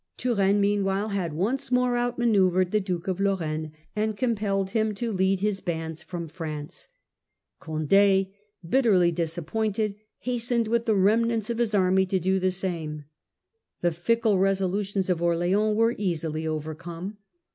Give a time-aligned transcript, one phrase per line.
[0.17, 4.95] Turenne mean while had once more outmanoeuvred the Duke of Lor raine, and compelled him
[4.95, 6.89] to lead his bands from France.
[7.63, 8.31] Flight of Condd,
[8.67, 10.97] bitterly disappointed, hastened with Comte.
[10.97, 13.03] the remnants of his army to do the same.
[13.81, 17.17] The fickle resolutions of Orleans were easily overcome.